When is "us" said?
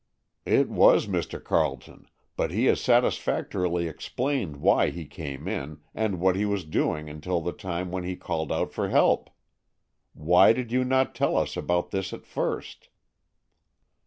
11.37-11.55